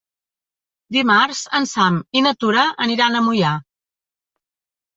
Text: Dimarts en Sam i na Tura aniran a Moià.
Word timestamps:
Dimarts 0.97 1.41
en 1.59 1.67
Sam 1.73 2.01
i 2.21 2.25
na 2.29 2.33
Tura 2.45 2.65
aniran 2.89 3.21
a 3.21 3.25
Moià. 3.29 3.55